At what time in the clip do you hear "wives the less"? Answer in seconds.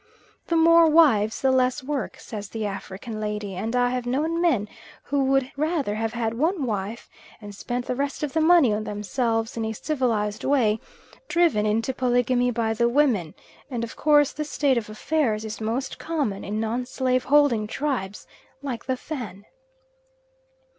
0.89-1.83